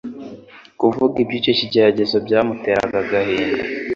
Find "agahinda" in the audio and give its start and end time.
3.03-3.61